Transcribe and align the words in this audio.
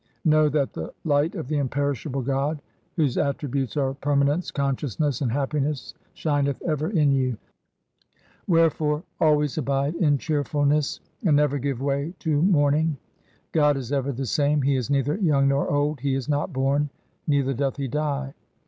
Know 0.25 0.49
that 0.49 0.73
the 0.73 0.91
light 1.03 1.35
of 1.35 1.47
the 1.47 1.57
imperishable 1.59 2.23
God 2.23 2.59
whose 2.95 3.17
attri 3.17 3.17
LIFE 3.17 3.17
OF 3.17 3.35
GURU 3.37 3.49
GOBIND 3.51 3.69
SINGH 3.69 3.73
243 3.75 3.77
butes 3.77 3.77
are 3.77 3.93
permanence, 3.93 4.51
consciousness, 5.13 5.21
and 5.21 5.31
happiness, 5.31 5.93
shineth 6.15 6.61
ever 6.63 6.89
in 6.89 7.11
you. 7.11 7.37
Wherefore 8.47 9.03
always 9.19 9.59
abide 9.59 9.93
in 9.93 10.17
cheerfulness, 10.17 11.01
and 11.23 11.35
never 11.35 11.59
give 11.59 11.81
way 11.83 12.15
to 12.17 12.41
mourning. 12.41 12.97
God 13.51 13.77
is 13.77 13.91
ever 13.93 14.11
the 14.11 14.25
same. 14.25 14.63
He 14.63 14.75
is 14.75 14.89
neither 14.89 15.17
young 15.19 15.47
nor 15.49 15.69
old. 15.69 15.99
He 15.99 16.15
is 16.15 16.27
not 16.27 16.51
born, 16.51 16.89
neither 17.27 17.53
doth 17.53 17.77
he 17.77 17.87
die. 17.87 18.33